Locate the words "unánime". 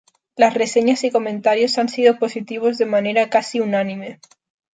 3.59-4.19